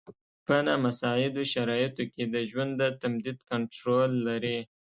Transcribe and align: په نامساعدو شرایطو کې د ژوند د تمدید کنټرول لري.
په 0.45 0.55
نامساعدو 0.67 1.41
شرایطو 1.53 2.03
کې 2.13 2.23
د 2.33 2.35
ژوند 2.49 2.71
د 2.81 2.83
تمدید 3.01 3.37
کنټرول 3.51 4.11
لري. 4.27 4.57